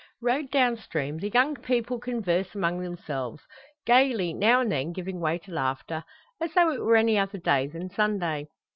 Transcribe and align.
Rowed 0.19 0.49
down 0.49 0.77
stream, 0.77 1.19
the 1.19 1.29
young 1.29 1.53
people 1.55 1.99
converse 1.99 2.55
among 2.55 2.81
themselves; 2.81 3.43
gaily, 3.85 4.33
now 4.33 4.61
and 4.61 4.71
then 4.71 4.93
giving 4.93 5.19
way 5.19 5.37
to 5.37 5.51
laughter, 5.51 6.03
as 6.41 6.55
though 6.55 6.71
it 6.71 6.81
were 6.81 6.95
any 6.95 7.19
other 7.19 7.37
day 7.37 7.67
than 7.67 7.87
Sunday. 7.91 8.47